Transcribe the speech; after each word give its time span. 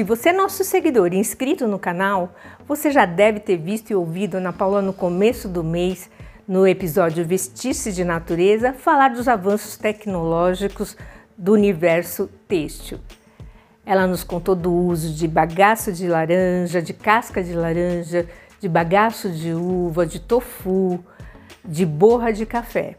Se 0.00 0.04
você 0.04 0.30
é 0.30 0.32
nosso 0.32 0.64
seguidor 0.64 1.12
e 1.12 1.18
inscrito 1.18 1.68
no 1.68 1.78
canal, 1.78 2.34
você 2.66 2.90
já 2.90 3.04
deve 3.04 3.38
ter 3.38 3.58
visto 3.58 3.90
e 3.90 3.94
ouvido 3.94 4.36
Ana 4.36 4.50
Paula 4.50 4.80
no 4.80 4.94
começo 4.94 5.46
do 5.46 5.62
mês, 5.62 6.08
no 6.48 6.66
episódio 6.66 7.22
Vestir-se 7.22 7.92
de 7.92 8.02
Natureza, 8.02 8.72
falar 8.72 9.10
dos 9.10 9.28
avanços 9.28 9.76
tecnológicos 9.76 10.96
do 11.36 11.52
universo 11.52 12.30
têxtil. 12.48 12.98
Ela 13.84 14.06
nos 14.06 14.24
contou 14.24 14.54
do 14.54 14.72
uso 14.72 15.12
de 15.12 15.28
bagaço 15.28 15.92
de 15.92 16.08
laranja, 16.08 16.80
de 16.80 16.94
casca 16.94 17.44
de 17.44 17.52
laranja, 17.52 18.26
de 18.58 18.70
bagaço 18.70 19.28
de 19.28 19.52
uva, 19.52 20.06
de 20.06 20.18
tofu, 20.18 21.04
de 21.62 21.84
borra 21.84 22.32
de 22.32 22.46
café. 22.46 22.96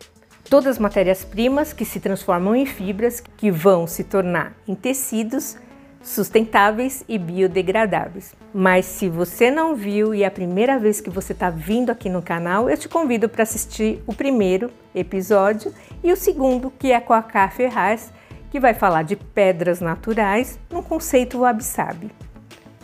Todas 0.48 0.78
matérias-primas 0.78 1.74
que 1.74 1.84
se 1.84 2.00
transformam 2.00 2.56
em 2.56 2.68
fibras 2.68 3.24
que 3.38 3.50
vão 3.50 3.88
se 3.88 4.04
tornar 4.04 4.54
em 4.68 4.76
tecidos 4.76 5.58
sustentáveis 6.02 7.04
e 7.08 7.18
biodegradáveis. 7.18 8.34
Mas 8.54 8.86
se 8.86 9.08
você 9.08 9.52
não 9.52 9.76
viu 9.76 10.14
e 10.14 10.24
é 10.24 10.26
a 10.26 10.32
primeira 10.32 10.80
vez 10.80 11.00
que 11.00 11.10
você 11.10 11.34
está 11.34 11.50
vindo 11.50 11.90
aqui 11.90 12.10
no 12.10 12.22
canal, 12.22 12.70
eu 12.70 12.78
te 12.78 12.90
convido 12.90 13.30
para 13.30 13.44
assistir 13.44 14.04
o 14.08 14.14
primeiro 14.14 14.72
episódio 14.94 15.74
e 16.04 16.12
o 16.12 16.18
segundo, 16.18 16.72
que 16.72 16.92
é 16.92 17.00
com 17.00 17.14
a 17.14 17.22
Cá 17.22 17.50
Ferraz, 17.50 18.12
que 18.50 18.60
vai 18.60 18.74
falar 18.74 19.04
de 19.04 19.16
pedras 19.16 19.80
naturais 19.80 20.60
no 20.70 20.84
conceito 20.84 21.40
wabi-sabi. 21.40 22.12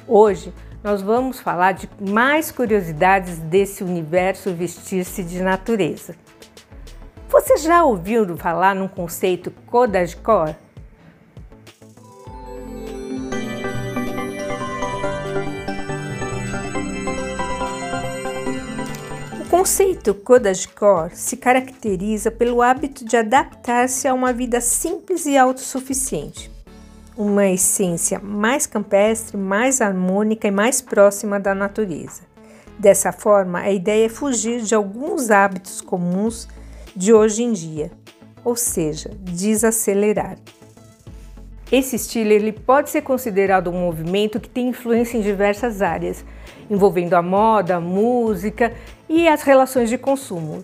Hoje 0.07 0.53
nós 0.83 1.01
vamos 1.01 1.39
falar 1.39 1.73
de 1.73 1.89
mais 1.99 2.51
curiosidades 2.51 3.39
desse 3.39 3.83
universo 3.83 4.53
vestir-se 4.53 5.23
de 5.23 5.41
natureza. 5.41 6.15
Você 7.27 7.57
já 7.57 7.83
ouviu 7.83 8.37
falar 8.37 8.73
num 8.73 8.87
conceito 8.87 9.51
Kodajkor? 9.65 10.55
Conceito 19.67 20.13
Kodajkor 20.13 21.11
se 21.11 21.35
caracteriza 21.35 22.31
pelo 22.31 22.61
hábito 22.61 23.03
de 23.03 23.17
adaptar-se 23.17 24.07
a 24.07 24.13
uma 24.13 24.31
vida 24.31 24.61
simples 24.61 25.25
e 25.25 25.37
autossuficiente, 25.37 26.49
uma 27.17 27.45
essência 27.45 28.17
mais 28.17 28.65
campestre, 28.65 29.35
mais 29.35 29.81
harmônica 29.81 30.47
e 30.47 30.51
mais 30.51 30.79
próxima 30.79 31.37
da 31.37 31.53
natureza. 31.53 32.21
Dessa 32.79 33.11
forma, 33.11 33.59
a 33.59 33.69
ideia 33.69 34.05
é 34.05 34.09
fugir 34.09 34.61
de 34.61 34.73
alguns 34.73 35.31
hábitos 35.31 35.81
comuns 35.81 36.47
de 36.95 37.11
hoje 37.11 37.43
em 37.43 37.51
dia, 37.51 37.91
ou 38.45 38.55
seja, 38.55 39.11
desacelerar. 39.19 40.37
Esse 41.69 41.97
estilo 41.97 42.31
ele 42.31 42.53
pode 42.53 42.89
ser 42.89 43.01
considerado 43.01 43.69
um 43.69 43.81
movimento 43.81 44.39
que 44.39 44.47
tem 44.47 44.69
influência 44.69 45.17
em 45.17 45.21
diversas 45.21 45.81
áreas, 45.81 46.23
envolvendo 46.69 47.13
a 47.13 47.21
moda, 47.21 47.75
a 47.77 47.79
música 47.79 48.73
e 49.07 49.27
as 49.27 49.43
relações 49.43 49.89
de 49.89 49.97
consumo. 49.97 50.63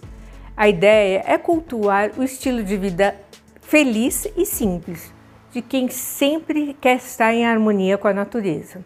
A 0.56 0.70
ideia 0.70 1.24
é 1.26 1.38
cultuar 1.38 2.12
o 2.18 2.24
estilo 2.24 2.64
de 2.64 2.78
vida 2.78 3.16
feliz 3.62 4.28
e 4.38 4.46
simples, 4.46 5.12
de 5.52 5.62
quem 5.62 5.90
sempre 5.90 6.76
quer 6.80 6.98
estar 6.98 7.34
em 7.34 7.46
harmonia 7.46 7.98
com 7.98 8.08
a 8.08 8.14
natureza. 8.14 8.84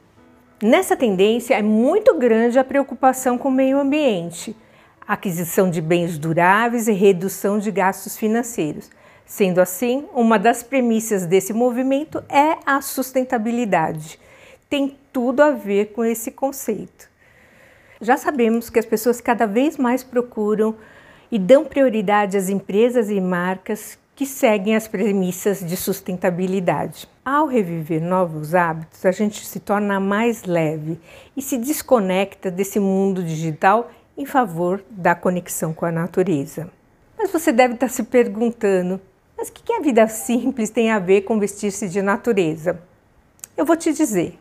Nessa 0.62 0.96
tendência 0.96 1.56
é 1.56 1.62
muito 1.62 2.16
grande 2.18 2.58
a 2.58 2.64
preocupação 2.64 3.38
com 3.38 3.50
o 3.50 3.52
meio 3.52 3.80
ambiente, 3.80 4.56
aquisição 5.08 5.70
de 5.70 5.82
bens 5.82 6.18
duráveis 6.18 6.88
e 6.88 6.94
redução 6.94 7.60
de 7.60 7.70
gastos 7.70 8.18
financeiros. 8.18 8.90
Sendo 9.26 9.60
assim, 9.60 10.06
uma 10.14 10.40
das 10.40 10.64
premissas 10.64 11.26
desse 11.26 11.54
movimento 11.54 12.24
é 12.30 12.58
a 12.66 12.82
sustentabilidade. 12.82 14.18
Tem 14.70 14.98
tudo 15.18 15.42
a 15.42 15.50
ver 15.50 15.94
com 15.94 16.06
esse 16.06 16.30
conceito. 16.30 17.10
Já 18.00 18.18
sabemos 18.18 18.70
que 18.70 18.78
as 18.78 18.86
pessoas 18.86 19.20
cada 19.20 19.48
vez 19.48 19.76
mais 19.76 20.04
procuram 20.04 20.76
e 21.32 21.40
dão 21.40 21.66
prioridade 21.66 22.38
às 22.38 22.50
empresas 22.50 23.10
e 23.10 23.20
marcas 23.20 23.98
que 24.16 24.28
seguem 24.28 24.76
as 24.76 24.88
premissas 24.88 25.62
de 25.62 25.76
sustentabilidade. 25.76 27.10
Ao 27.26 27.48
reviver 27.48 28.00
novos 28.00 28.54
hábitos, 28.54 29.04
a 29.08 29.12
gente 29.12 29.44
se 29.44 29.60
torna 29.60 30.00
mais 30.00 30.44
leve 30.44 31.00
e 31.36 31.42
se 31.42 31.58
desconecta 31.58 32.52
desse 32.52 32.80
mundo 32.80 33.24
digital 33.24 33.90
em 34.16 34.26
favor 34.28 34.84
da 34.88 35.16
conexão 35.16 35.74
com 35.74 35.88
a 35.88 35.92
natureza. 35.92 36.70
Mas 37.18 37.32
você 37.32 37.52
deve 37.52 37.74
estar 37.74 37.90
se 37.90 38.04
perguntando: 38.04 39.02
mas 39.36 39.50
o 39.50 39.52
que 39.52 39.74
a 39.74 39.82
vida 39.82 40.08
simples 40.08 40.70
tem 40.70 40.92
a 40.92 41.00
ver 41.00 41.22
com 41.22 41.40
vestir-se 41.40 41.90
de 41.90 42.04
natureza? 42.04 42.80
Eu 43.58 43.66
vou 43.66 43.76
te 43.76 43.92
dizer 43.92 44.38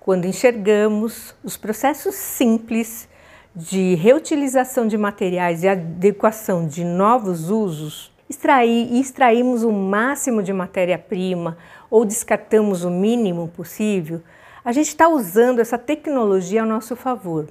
quando 0.00 0.24
enxergamos 0.24 1.34
os 1.44 1.58
processos 1.58 2.14
simples 2.14 3.06
de 3.54 3.94
reutilização 3.96 4.88
de 4.88 4.96
materiais 4.96 5.62
e 5.62 5.68
adequação 5.68 6.66
de 6.66 6.82
novos 6.82 7.50
usos, 7.50 8.10
extrair 8.28 8.98
extraímos 8.98 9.62
o 9.62 9.70
máximo 9.70 10.42
de 10.42 10.54
matéria-prima 10.54 11.58
ou 11.90 12.06
descartamos 12.06 12.82
o 12.82 12.90
mínimo 12.90 13.48
possível, 13.48 14.22
a 14.64 14.72
gente 14.72 14.88
está 14.88 15.06
usando 15.06 15.58
essa 15.58 15.76
tecnologia 15.76 16.62
ao 16.62 16.68
nosso 16.68 16.96
favor. 16.96 17.48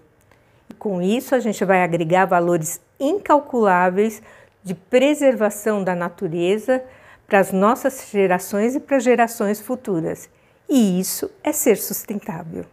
E 0.70 0.74
com 0.74 1.02
isso, 1.02 1.36
a 1.36 1.40
gente 1.40 1.64
vai 1.64 1.84
agregar 1.84 2.26
valores 2.26 2.82
incalculáveis 3.00 4.24
de 4.64 4.74
preservação 4.74 5.84
da 5.84 5.96
natureza 5.96 6.84
para 7.28 7.40
as 7.40 7.52
nossas 7.52 8.08
gerações 8.12 8.76
e 8.76 8.80
para 8.80 9.00
gerações 9.00 9.60
futuras. 9.62 10.30
E 10.70 11.00
isso 11.00 11.32
é 11.44 11.52
ser 11.52 11.78
sustentável. 11.78 12.66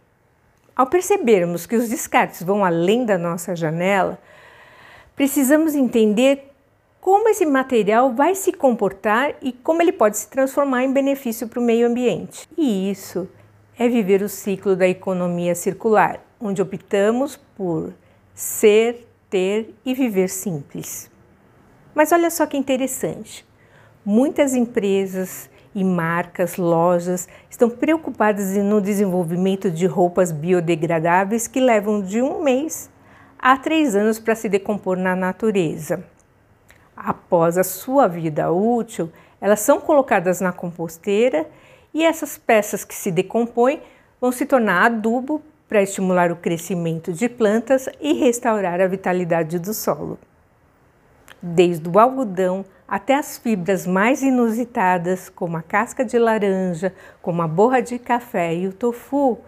Ao 0.75 0.85
percebermos 0.85 1.65
que 1.65 1.75
os 1.75 1.89
descartes 1.89 2.43
vão 2.43 2.63
além 2.63 3.03
da 3.03 3.17
nossa 3.17 3.55
janela, 3.55 4.19
precisamos 5.15 5.73
entender 5.73 6.51
como 7.01 7.29
esse 7.29 7.45
material 7.45 8.13
vai 8.13 8.35
se 8.35 8.51
comportar 8.51 9.35
e 9.41 9.51
como 9.51 9.81
ele 9.81 9.91
pode 9.91 10.17
se 10.17 10.27
transformar 10.27 10.83
em 10.83 10.93
benefício 10.93 11.47
para 11.47 11.59
o 11.59 11.63
meio 11.63 11.87
ambiente. 11.87 12.47
E 12.55 12.91
isso 12.91 13.27
é 13.79 13.87
viver 13.87 14.21
o 14.21 14.29
ciclo 14.29 14.75
da 14.75 14.87
economia 14.87 15.55
circular, 15.55 16.23
onde 16.39 16.61
optamos 16.61 17.35
por 17.55 17.93
ser, 18.35 19.07
ter 19.29 19.73
e 19.83 19.95
viver 19.95 20.29
simples. 20.29 21.09
Mas 21.95 22.11
olha 22.11 22.29
só 22.29 22.45
que 22.45 22.57
interessante. 22.57 23.43
Muitas 24.05 24.53
empresas 24.53 25.49
e 25.73 25.83
marcas, 25.83 26.57
lojas 26.57 27.27
estão 27.49 27.69
preocupadas 27.69 28.55
no 28.57 28.81
desenvolvimento 28.81 29.69
de 29.69 29.85
roupas 29.85 30.31
biodegradáveis 30.31 31.47
que 31.47 31.59
levam 31.59 32.01
de 32.01 32.21
um 32.21 32.43
mês 32.43 32.89
a 33.37 33.57
três 33.57 33.95
anos 33.95 34.19
para 34.19 34.35
se 34.35 34.49
decompor 34.49 34.97
na 34.97 35.15
natureza. 35.15 36.03
Após 36.95 37.57
a 37.57 37.63
sua 37.63 38.07
vida 38.07 38.51
útil, 38.51 39.11
elas 39.39 39.59
são 39.59 39.79
colocadas 39.79 40.41
na 40.41 40.51
composteira 40.51 41.47
e 41.93 42.03
essas 42.03 42.37
peças 42.37 42.83
que 42.83 42.95
se 42.95 43.11
decompõem 43.11 43.81
vão 44.19 44.31
se 44.31 44.45
tornar 44.45 44.85
adubo 44.85 45.41
para 45.67 45.81
estimular 45.81 46.31
o 46.31 46.35
crescimento 46.35 47.11
de 47.13 47.29
plantas 47.29 47.87
e 47.99 48.13
restaurar 48.13 48.81
a 48.81 48.87
vitalidade 48.87 49.59
do 49.59 49.73
solo. 49.73 50.17
Desde 51.41 51.87
o 51.87 51.99
algodão 51.99 52.65
até 52.87 53.15
as 53.15 53.37
fibras 53.37 53.85
mais 53.85 54.23
inusitadas, 54.23 55.29
como 55.29 55.57
a 55.57 55.61
casca 55.61 56.05
de 56.05 56.17
laranja, 56.17 56.93
como 57.21 57.41
a 57.41 57.47
borra 57.47 57.81
de 57.81 57.99
café 57.99 58.55
e 58.55 58.67
o 58.67 58.73
tofu, 58.73 59.39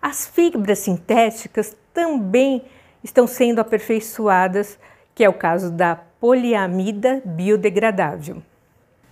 as 0.00 0.26
fibras 0.26 0.78
sintéticas 0.78 1.76
também 1.92 2.64
estão 3.02 3.26
sendo 3.26 3.60
aperfeiçoadas, 3.60 4.78
que 5.14 5.24
é 5.24 5.28
o 5.28 5.34
caso 5.34 5.70
da 5.70 5.96
poliamida 6.20 7.22
biodegradável. 7.24 8.42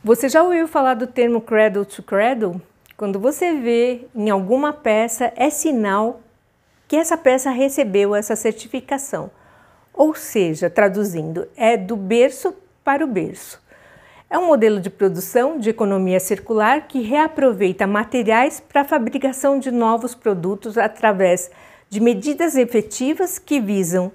Você 0.03 0.28
já 0.28 0.43
ouviu 0.43 0.69
falar 0.69 0.95
do 0.95 1.06
termo 1.06 1.41
cradle 1.41 1.84
to 1.84 2.03
cradle? 2.03 2.60
Quando 2.97 3.19
você 3.19 3.54
vê 3.54 4.07
em 4.15 4.31
alguma 4.31 4.72
peça, 4.72 5.33
é 5.34 5.51
sinal 5.51 6.21
que 6.86 6.97
essa 6.97 7.16
peça 7.16 7.51
recebeu 7.51 8.15
essa 8.15 8.36
certificação. 8.36 9.31
Ou 9.92 10.15
seja, 10.15 10.69
traduzindo, 10.69 11.48
é 11.57 11.77
do 11.77 11.97
berço 11.97 12.54
para 12.84 13.04
o 13.04 13.09
berço. 13.09 13.64
É 14.30 14.38
um 14.38 14.47
modelo 14.47 14.80
de 14.80 14.91
produção 14.91 15.59
de 15.59 15.71
economia 15.71 16.18
circular 16.18 16.88
que 16.88 17.03
reaproveita 17.03 17.86
materiais 17.86 18.59
para 18.59 18.80
a 18.80 18.84
fabricação 18.84 19.59
de 19.59 19.71
novos 19.71 20.15
produtos 20.15 20.78
através 20.78 21.50
de 21.88 22.00
medidas 22.00 22.56
efetivas 22.56 23.38
que 23.38 23.60
visam 23.60 24.10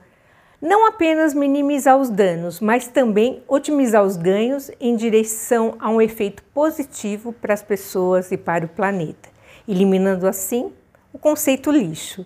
não 0.61 0.85
apenas 0.87 1.33
minimizar 1.33 1.97
os 1.97 2.09
danos, 2.09 2.59
mas 2.59 2.87
também 2.87 3.41
otimizar 3.47 4.03
os 4.03 4.17
ganhos 4.17 4.69
em 4.79 4.95
direção 4.95 5.75
a 5.79 5.89
um 5.89 6.01
efeito 6.01 6.43
positivo 6.53 7.31
para 7.31 7.53
as 7.53 7.61
pessoas 7.61 8.29
e 8.31 8.37
para 8.37 8.65
o 8.65 8.69
planeta, 8.69 9.29
eliminando 9.65 10.27
assim 10.27 10.73
o 11.13 11.17
conceito 11.17 11.71
lixo. 11.71 12.25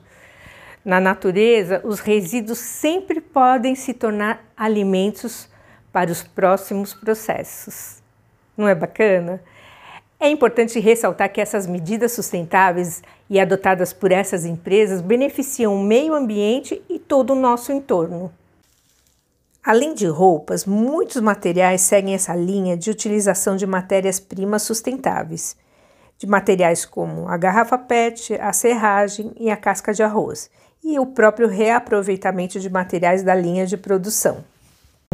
Na 0.84 1.00
natureza, 1.00 1.80
os 1.84 2.00
resíduos 2.00 2.58
sempre 2.58 3.22
podem 3.22 3.76
se 3.76 3.94
tornar 3.94 4.44
alimentos 4.58 5.48
para 5.94 6.12
os 6.12 6.24
próximos 6.24 6.94
processos. 6.94 8.02
Não 8.58 8.68
é 8.68 8.74
bacana? 8.74 9.42
É 10.20 10.28
importante 10.28 10.80
ressaltar 10.80 11.32
que 11.32 11.40
essas 11.40 11.68
medidas 11.68 12.14
sustentáveis 12.14 13.04
e 13.30 13.40
adotadas 13.40 13.94
por 13.94 14.12
essas 14.12 14.46
empresas 14.46 15.02
beneficiam 15.02 15.76
o 15.76 15.84
meio 15.84 16.16
ambiente 16.16 16.82
e 16.90 16.98
todo 16.98 17.34
o 17.34 17.40
nosso 17.40 17.72
entorno. 17.72 18.34
Além 19.64 19.94
de 19.94 20.08
roupas, 20.08 20.66
muitos 20.66 21.22
materiais 21.22 21.82
seguem 21.82 22.16
essa 22.16 22.36
linha 22.36 22.76
de 22.76 22.90
utilização 22.90 23.56
de 23.56 23.68
matérias-primas 23.68 24.64
sustentáveis, 24.64 25.56
de 26.18 26.28
materiais 26.28 26.86
como 26.86 27.28
a 27.28 27.38
garrafa 27.38 27.78
PET, 27.78 28.34
a 28.42 28.52
serragem 28.52 29.32
e 29.38 29.50
a 29.50 29.58
casca 29.58 29.94
de 29.94 30.04
arroz, 30.04 30.50
e 30.84 31.00
o 31.00 31.06
próprio 31.06 31.48
reaproveitamento 31.48 32.60
de 32.60 32.70
materiais 32.70 33.24
da 33.24 33.36
linha 33.36 33.66
de 33.66 33.78
produção. 33.78 34.44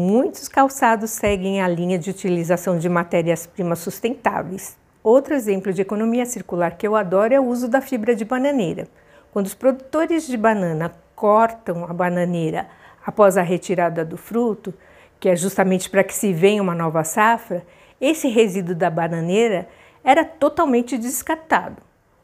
Muitos 0.02 0.48
calçados 0.48 1.12
seguem 1.12 1.62
a 1.62 1.68
linha 1.68 2.00
de 2.00 2.10
utilização 2.10 2.80
de 2.80 2.88
matérias-primas 2.88 3.80
sustentáveis, 3.80 4.78
Outro 5.04 5.34
exemplo 5.34 5.74
de 5.74 5.82
economia 5.82 6.26
circular 6.26 6.78
que 6.78 6.88
eu 6.88 6.96
adoro 6.96 7.34
é 7.34 7.40
o 7.40 7.46
uso 7.46 7.68
da 7.68 7.82
fibra 7.82 8.16
de 8.16 8.24
bananeira. 8.24 8.88
Quando 9.32 9.48
os 9.48 9.54
produtores 9.54 10.26
de 10.26 10.38
banana 10.38 10.94
cortam 11.16 11.84
a 11.84 11.94
bananeira 11.94 12.70
após 13.06 13.38
a 13.38 13.42
retirada 13.42 14.06
do 14.06 14.16
fruto, 14.18 14.74
que 15.20 15.28
é 15.28 15.36
justamente 15.36 15.90
para 15.90 16.04
que 16.04 16.14
se 16.14 16.32
venha 16.32 16.62
uma 16.62 16.76
nova 16.76 17.04
safra, 17.04 17.66
esse 18.00 18.28
resíduo 18.28 18.76
da 18.76 18.90
bananeira 18.90 19.68
era 20.04 20.24
totalmente 20.24 20.98
descartado. 20.98 21.82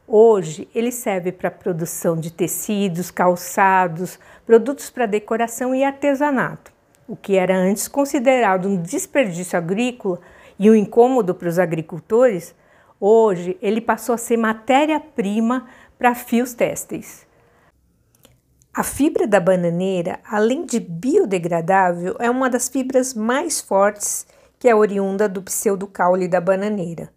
Hoje 0.08 0.68
ele 0.76 0.92
serve 0.92 1.32
para 1.32 1.48
a 1.50 1.52
produção 1.52 2.16
de 2.18 2.32
tecidos, 2.32 3.12
calçados, 3.12 4.20
produtos 4.46 4.90
para 4.90 5.06
decoração 5.06 5.74
e 5.74 5.84
artesanato. 5.84 6.75
O 7.08 7.16
que 7.16 7.36
era 7.36 7.56
antes 7.56 7.88
considerado 7.88 8.68
um 8.68 8.82
desperdício 8.82 9.58
agrícola 9.58 10.20
e 10.58 10.70
um 10.70 10.76
incômodo 10.76 11.36
para 11.36 11.48
os 11.48 11.60
agricultores, 11.60 12.56
Hoje 13.00 13.58
ele 13.62 13.82
passou 13.82 14.16
a 14.16 14.18
ser 14.18 14.38
matéria-prima 14.38 15.68
para 15.98 16.16
fios 16.16 16.54
têxteis. 16.54 17.28
A 18.74 18.84
fibra 18.84 19.28
da 19.28 19.40
bananeira, 19.40 20.20
além 20.30 20.66
de 20.66 20.80
biodegradável, 20.80 22.16
é 22.20 22.30
uma 22.30 22.50
das 22.50 22.68
fibras 22.68 23.14
mais 23.14 23.60
fortes 23.62 24.26
que 24.58 24.68
é 24.68 24.76
oriunda 24.76 25.28
do 25.28 25.42
pseudocaule 25.42 26.28
da 26.28 26.42
bananeira. 26.42 27.12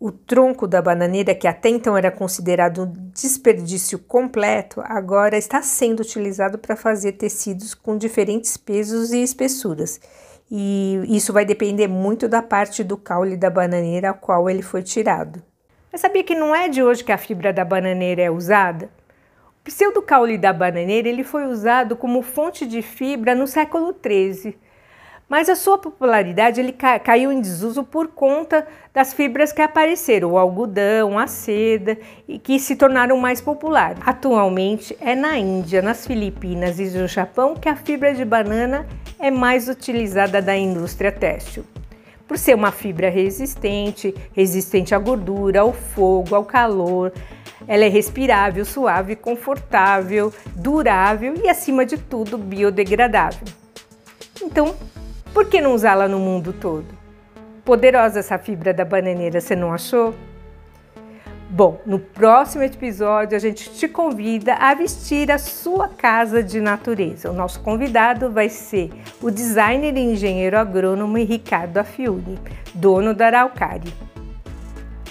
O 0.00 0.10
tronco 0.10 0.66
da 0.66 0.80
bananeira, 0.80 1.34
que 1.34 1.46
até 1.46 1.68
então 1.68 1.96
era 1.96 2.10
considerado 2.10 2.82
um 2.82 3.10
desperdício 3.12 3.98
completo, 3.98 4.80
agora 4.82 5.36
está 5.36 5.60
sendo 5.60 6.00
utilizado 6.00 6.58
para 6.58 6.74
fazer 6.74 7.12
tecidos 7.12 7.74
com 7.74 7.98
diferentes 7.98 8.56
pesos 8.56 9.12
e 9.12 9.22
espessuras 9.22 10.00
e 10.50 11.00
isso 11.08 11.32
vai 11.32 11.44
depender 11.44 11.86
muito 11.86 12.28
da 12.28 12.42
parte 12.42 12.82
do 12.82 12.96
caule 12.96 13.36
da 13.36 13.48
bananeira 13.48 14.10
a 14.10 14.14
qual 14.14 14.50
ele 14.50 14.62
foi 14.62 14.82
tirado. 14.82 15.40
Mas 15.92 16.00
sabia 16.00 16.24
que 16.24 16.34
não 16.34 16.54
é 16.54 16.68
de 16.68 16.82
hoje 16.82 17.04
que 17.04 17.12
a 17.12 17.18
fibra 17.18 17.52
da 17.52 17.64
bananeira 17.64 18.22
é 18.22 18.30
usada? 18.30 18.90
O 19.60 19.64
pseudocaule 19.64 20.36
da 20.36 20.52
bananeira 20.52 21.08
ele 21.08 21.22
foi 21.22 21.44
usado 21.44 21.94
como 21.94 22.22
fonte 22.22 22.66
de 22.66 22.82
fibra 22.82 23.34
no 23.34 23.46
século 23.46 23.94
XIII 23.94 24.56
mas 25.30 25.48
a 25.48 25.54
sua 25.54 25.78
popularidade 25.78 26.60
ele 26.60 26.72
caiu 26.72 27.30
em 27.30 27.40
desuso 27.40 27.84
por 27.84 28.08
conta 28.08 28.66
das 28.92 29.14
fibras 29.14 29.52
que 29.52 29.62
apareceram, 29.62 30.32
o 30.32 30.38
algodão, 30.38 31.16
a 31.16 31.28
seda, 31.28 31.96
e 32.26 32.36
que 32.36 32.58
se 32.58 32.74
tornaram 32.74 33.16
mais 33.16 33.40
populares. 33.40 34.02
Atualmente 34.04 34.96
é 35.00 35.14
na 35.14 35.38
Índia, 35.38 35.80
nas 35.80 36.04
Filipinas 36.04 36.80
e 36.80 36.90
no 36.98 37.06
Japão 37.06 37.54
que 37.54 37.68
a 37.68 37.76
fibra 37.76 38.12
de 38.12 38.24
banana 38.24 38.84
é 39.20 39.30
mais 39.30 39.68
utilizada 39.68 40.42
da 40.42 40.56
indústria 40.56 41.12
têxtil. 41.12 41.64
Por 42.26 42.36
ser 42.36 42.56
uma 42.56 42.72
fibra 42.72 43.08
resistente, 43.08 44.12
resistente 44.32 44.96
à 44.96 44.98
gordura, 44.98 45.60
ao 45.60 45.72
fogo, 45.72 46.34
ao 46.34 46.44
calor, 46.44 47.12
ela 47.68 47.84
é 47.84 47.88
respirável, 47.88 48.64
suave, 48.64 49.14
confortável, 49.14 50.32
durável 50.56 51.34
e, 51.40 51.48
acima 51.48 51.86
de 51.86 51.98
tudo, 51.98 52.36
biodegradável. 52.36 53.46
Então, 54.42 54.74
por 55.32 55.46
que 55.46 55.60
não 55.60 55.74
usá-la 55.74 56.08
no 56.08 56.18
mundo 56.18 56.52
todo? 56.52 56.86
Poderosa 57.64 58.20
essa 58.20 58.38
fibra 58.38 58.72
da 58.72 58.84
bananeira, 58.84 59.40
você 59.40 59.54
não 59.54 59.72
achou? 59.72 60.14
Bom, 61.52 61.80
no 61.84 61.98
próximo 61.98 62.62
episódio 62.62 63.36
a 63.36 63.40
gente 63.40 63.70
te 63.70 63.88
convida 63.88 64.54
a 64.54 64.72
vestir 64.72 65.32
a 65.32 65.38
sua 65.38 65.88
casa 65.88 66.44
de 66.44 66.60
natureza. 66.60 67.28
O 67.28 67.34
nosso 67.34 67.60
convidado 67.60 68.30
vai 68.30 68.48
ser 68.48 68.90
o 69.20 69.32
designer 69.32 69.96
e 69.96 70.00
engenheiro 70.00 70.56
agrônomo 70.56 71.16
Ricardo 71.16 71.78
Afiuni, 71.78 72.38
dono 72.72 73.12
da 73.12 73.26
Araucari. 73.26 73.92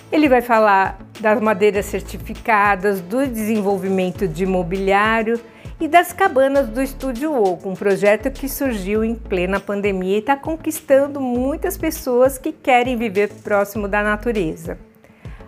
Ele 0.10 0.30
vai 0.30 0.42
falar 0.42 0.98
das 1.19 1.42
madeiras 1.42 1.86
certificadas, 1.88 3.01
do 3.01 3.27
desenvolvimento 3.27 4.25
de 4.25 4.45
mobiliário 4.45 5.39
e 5.79 5.87
das 5.87 6.11
cabanas 6.11 6.67
do 6.67 6.81
Estúdio 6.81 7.33
Oco, 7.33 7.69
um 7.69 7.73
projeto 7.73 8.29
que 8.29 8.49
surgiu 8.49 9.03
em 9.03 9.15
plena 9.15 9.59
pandemia 9.59 10.17
e 10.17 10.19
está 10.19 10.35
conquistando 10.35 11.21
muitas 11.21 11.77
pessoas 11.77 12.37
que 12.37 12.51
querem 12.51 12.97
viver 12.97 13.29
próximo 13.43 13.87
da 13.87 14.03
natureza. 14.03 14.77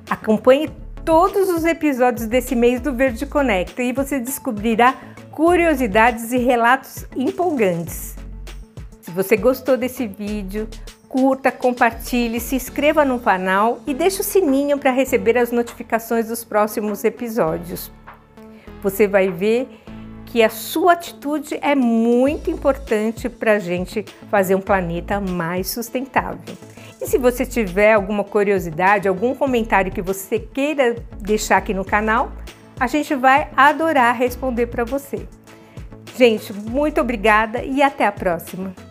Acompanhe 0.09 0.69
todos 1.03 1.49
os 1.49 1.65
episódios 1.65 2.27
desse 2.27 2.55
mês 2.55 2.79
do 2.79 2.93
Verde 2.93 3.25
Conecta 3.25 3.83
e 3.83 3.91
você 3.91 4.19
descobrirá 4.19 4.95
curiosidades 5.31 6.31
e 6.31 6.37
relatos 6.37 7.05
empolgantes. 7.15 8.15
Se 9.01 9.11
você 9.11 9.35
gostou 9.35 9.75
desse 9.75 10.07
vídeo, 10.07 10.69
curta, 11.09 11.51
compartilhe, 11.51 12.39
se 12.39 12.55
inscreva 12.55 13.03
no 13.03 13.19
canal 13.19 13.81
e 13.85 13.93
deixe 13.93 14.21
o 14.21 14.23
sininho 14.23 14.77
para 14.77 14.91
receber 14.91 15.37
as 15.37 15.51
notificações 15.51 16.29
dos 16.29 16.45
próximos 16.45 17.03
episódios. 17.03 17.91
Você 18.81 19.07
vai 19.07 19.29
ver 19.29 19.80
que 20.31 20.41
a 20.41 20.49
sua 20.49 20.93
atitude 20.93 21.59
é 21.61 21.75
muito 21.75 22.49
importante 22.49 23.27
para 23.27 23.53
a 23.53 23.59
gente 23.59 24.05
fazer 24.29 24.55
um 24.55 24.61
planeta 24.61 25.19
mais 25.19 25.69
sustentável. 25.69 26.55
E 27.01 27.05
se 27.05 27.17
você 27.17 27.45
tiver 27.45 27.93
alguma 27.93 28.23
curiosidade, 28.23 29.09
algum 29.09 29.35
comentário 29.35 29.91
que 29.91 30.01
você 30.01 30.39
queira 30.39 30.95
deixar 31.19 31.57
aqui 31.57 31.73
no 31.73 31.83
canal, 31.83 32.31
a 32.79 32.87
gente 32.87 33.13
vai 33.13 33.49
adorar 33.57 34.15
responder 34.15 34.67
para 34.67 34.85
você. 34.85 35.27
Gente, 36.15 36.53
muito 36.53 37.01
obrigada 37.01 37.61
e 37.63 37.81
até 37.81 38.05
a 38.05 38.11
próxima! 38.11 38.90